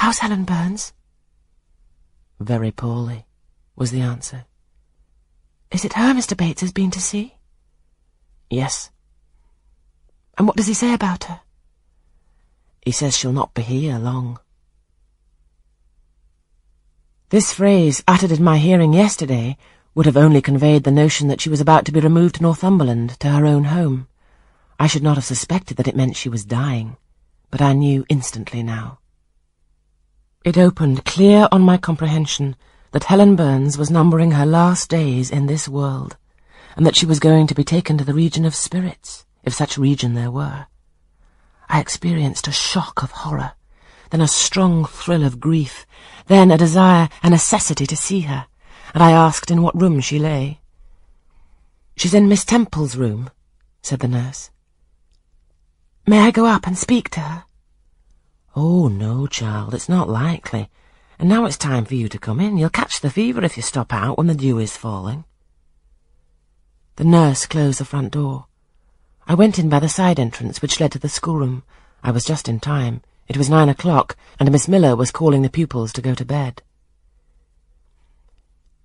How's 0.00 0.20
Helen 0.20 0.44
Burns? 0.44 0.94
Very 2.40 2.70
poorly, 2.70 3.26
was 3.76 3.90
the 3.90 4.00
answer. 4.00 4.46
Is 5.70 5.84
it 5.84 5.92
her 5.92 6.14
Mr. 6.14 6.34
Bates 6.34 6.62
has 6.62 6.72
been 6.72 6.90
to 6.92 7.00
see? 7.02 7.34
Yes. 8.48 8.90
And 10.38 10.46
what 10.46 10.56
does 10.56 10.68
he 10.68 10.72
say 10.72 10.94
about 10.94 11.24
her? 11.24 11.42
He 12.80 12.92
says 12.92 13.14
she'll 13.14 13.30
not 13.30 13.52
be 13.52 13.60
here 13.60 13.98
long. 13.98 14.38
This 17.28 17.52
phrase, 17.52 18.02
uttered 18.08 18.32
in 18.32 18.42
my 18.42 18.56
hearing 18.56 18.94
yesterday, 18.94 19.58
would 19.94 20.06
have 20.06 20.16
only 20.16 20.40
conveyed 20.40 20.84
the 20.84 20.90
notion 20.90 21.28
that 21.28 21.42
she 21.42 21.50
was 21.50 21.60
about 21.60 21.84
to 21.84 21.92
be 21.92 22.00
removed 22.00 22.36
to 22.36 22.42
Northumberland, 22.42 23.20
to 23.20 23.28
her 23.28 23.44
own 23.44 23.64
home. 23.64 24.08
I 24.78 24.86
should 24.86 25.02
not 25.02 25.16
have 25.16 25.26
suspected 25.26 25.76
that 25.76 25.88
it 25.88 25.94
meant 25.94 26.16
she 26.16 26.30
was 26.30 26.46
dying, 26.46 26.96
but 27.50 27.60
I 27.60 27.74
knew 27.74 28.06
instantly 28.08 28.62
now. 28.62 29.00
It 30.42 30.56
opened 30.56 31.04
clear 31.04 31.48
on 31.52 31.60
my 31.60 31.76
comprehension 31.76 32.56
that 32.92 33.04
Helen 33.04 33.36
Burns 33.36 33.76
was 33.76 33.90
numbering 33.90 34.30
her 34.30 34.46
last 34.46 34.88
days 34.88 35.30
in 35.30 35.44
this 35.44 35.68
world, 35.68 36.16
and 36.76 36.86
that 36.86 36.96
she 36.96 37.04
was 37.04 37.20
going 37.20 37.46
to 37.48 37.54
be 37.54 37.62
taken 37.62 37.98
to 37.98 38.04
the 38.04 38.14
region 38.14 38.46
of 38.46 38.54
spirits, 38.54 39.26
if 39.44 39.52
such 39.52 39.76
region 39.76 40.14
there 40.14 40.30
were. 40.30 40.66
I 41.68 41.78
experienced 41.78 42.48
a 42.48 42.52
shock 42.52 43.02
of 43.02 43.10
horror, 43.10 43.52
then 44.08 44.22
a 44.22 44.28
strong 44.28 44.86
thrill 44.86 45.24
of 45.24 45.40
grief, 45.40 45.84
then 46.26 46.50
a 46.50 46.56
desire, 46.56 47.10
a 47.22 47.28
necessity 47.28 47.86
to 47.86 47.96
see 47.96 48.20
her, 48.20 48.46
and 48.94 49.02
I 49.02 49.12
asked 49.12 49.50
in 49.50 49.60
what 49.60 49.78
room 49.78 50.00
she 50.00 50.18
lay. 50.18 50.60
She's 51.98 52.14
in 52.14 52.30
Miss 52.30 52.46
Temple's 52.46 52.96
room, 52.96 53.28
said 53.82 54.00
the 54.00 54.08
nurse. 54.08 54.50
May 56.06 56.20
I 56.20 56.30
go 56.30 56.46
up 56.46 56.66
and 56.66 56.78
speak 56.78 57.10
to 57.10 57.20
her? 57.20 57.44
Oh, 58.62 58.88
no, 58.88 59.26
child, 59.26 59.72
it's 59.72 59.88
not 59.88 60.10
likely. 60.10 60.68
And 61.18 61.30
now 61.30 61.46
it's 61.46 61.56
time 61.56 61.86
for 61.86 61.94
you 61.94 62.10
to 62.10 62.18
come 62.18 62.38
in. 62.38 62.58
You'll 62.58 62.68
catch 62.68 63.00
the 63.00 63.08
fever 63.08 63.42
if 63.42 63.56
you 63.56 63.62
stop 63.62 63.90
out 63.90 64.18
when 64.18 64.26
the 64.26 64.34
dew 64.34 64.58
is 64.58 64.76
falling. 64.76 65.24
The 66.96 67.04
nurse 67.04 67.46
closed 67.46 67.80
the 67.80 67.86
front 67.86 68.12
door. 68.12 68.48
I 69.26 69.32
went 69.32 69.58
in 69.58 69.70
by 69.70 69.80
the 69.80 69.88
side 69.88 70.20
entrance 70.20 70.60
which 70.60 70.78
led 70.78 70.92
to 70.92 70.98
the 70.98 71.08
schoolroom. 71.08 71.62
I 72.02 72.10
was 72.10 72.26
just 72.26 72.50
in 72.50 72.60
time. 72.60 73.00
It 73.28 73.38
was 73.38 73.48
nine 73.48 73.70
o'clock, 73.70 74.14
and 74.38 74.52
Miss 74.52 74.68
Miller 74.68 74.94
was 74.94 75.10
calling 75.10 75.40
the 75.40 75.48
pupils 75.48 75.90
to 75.94 76.02
go 76.02 76.14
to 76.14 76.24
bed. 76.26 76.62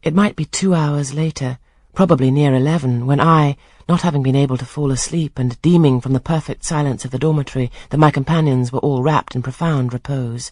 It 0.03 0.15
might 0.15 0.37
be 0.37 0.45
two 0.45 0.73
hours 0.73 1.13
later, 1.13 1.59
probably 1.95 2.29
near 2.29 2.53
eleven, 2.53 3.05
when 3.07 3.19
I, 3.19 3.55
not 3.87 4.01
having 4.01 4.21
been 4.21 4.35
able 4.35 4.57
to 4.57 4.65
fall 4.65 4.91
asleep 4.91 5.39
and 5.39 5.59
deeming 5.61 6.01
from 6.01 6.13
the 6.13 6.19
perfect 6.19 6.65
silence 6.65 7.05
of 7.05 7.11
the 7.11 7.17
dormitory 7.17 7.71
that 7.89 7.97
my 7.97 8.11
companions 8.11 8.71
were 8.71 8.79
all 8.79 9.01
wrapped 9.01 9.33
in 9.33 9.41
profound 9.41 9.93
repose, 9.93 10.51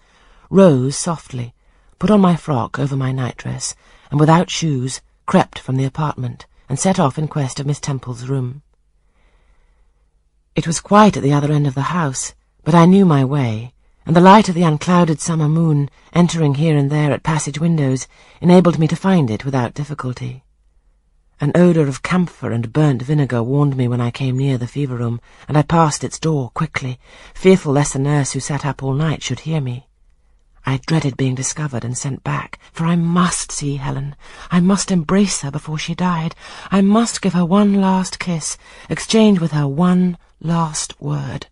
rose 0.50 0.96
softly, 0.96 1.54
put 2.00 2.10
on 2.10 2.22
my 2.22 2.36
frock 2.36 2.80
over 2.80 2.96
my 2.96 3.12
nightdress, 3.12 3.76
and 4.10 4.20
without 4.20 4.50
shoes 4.50 5.02
crept 5.26 5.60
from 5.60 5.76
the 5.76 5.86
apartment 5.86 6.46
and 6.70 6.80
set 6.80 7.00
off 7.00 7.18
in 7.18 7.28
quest 7.28 7.60
of 7.60 7.66
Miss 7.66 7.80
Temple's 7.80 8.28
room. 8.28 8.62
It 10.56 10.66
was 10.66 10.80
quite 10.80 11.18
at 11.18 11.24
the 11.24 11.34
other 11.34 11.52
end 11.52 11.68
of 11.68 11.76
the 11.76 11.94
house, 11.94 12.34
but 12.64 12.74
I 12.74 12.86
knew 12.86 13.06
my 13.06 13.26
way, 13.26 13.74
and 14.06 14.16
the 14.16 14.22
light 14.22 14.48
of 14.48 14.56
the 14.56 14.64
unclouded 14.64 15.20
summer 15.20 15.50
moon, 15.50 15.90
entering 16.14 16.56
here 16.56 16.78
and 16.78 16.90
there 16.90 17.12
at 17.12 17.24
passage 17.24 17.60
windows, 17.60 18.08
enabled 18.40 18.80
me 18.80 18.88
to 18.88 18.96
find 18.96 19.30
it 19.30 19.44
without 19.44 19.74
difficulty. 19.74 20.44
An 21.44 21.52
odour 21.56 21.90
of 21.90 22.04
camphor 22.04 22.54
and 22.54 22.72
burnt 22.72 23.02
vinegar 23.02 23.44
warned 23.44 23.76
me 23.76 23.86
when 23.90 24.00
I 24.00 24.12
came 24.12 24.38
near 24.38 24.58
the 24.58 24.66
fever 24.66 24.96
room, 24.96 25.20
and 25.46 25.58
I 25.58 25.62
passed 25.62 26.02
its 26.02 26.18
door 26.18 26.52
quickly, 26.52 26.98
fearful 27.34 27.74
lest 27.74 27.92
the 27.92 28.00
nurse 28.00 28.32
who 28.32 28.40
sat 28.40 28.66
up 28.66 28.82
all 28.82 28.94
night 28.94 29.22
should 29.22 29.42
hear 29.42 29.60
me. 29.60 29.90
I 30.66 30.80
dreaded 30.86 31.18
being 31.18 31.36
discovered 31.36 31.84
and 31.84 31.98
sent 31.98 32.24
back, 32.24 32.60
for 32.72 32.86
I 32.86 32.96
must 32.96 33.52
see 33.52 33.76
Helen. 33.76 34.16
I 34.52 34.62
must 34.62 34.90
embrace 34.90 35.42
her 35.42 35.52
before 35.52 35.78
she 35.78 35.94
died. 35.94 36.34
I 36.72 36.80
must 36.80 37.22
give 37.22 37.34
her 37.34 37.46
one 37.46 37.74
last 37.74 38.20
kiss, 38.20 38.58
exchange 38.90 39.42
with 39.42 39.52
her 39.52 39.68
one 39.68 40.18
last 40.40 41.02
word. 41.02 41.48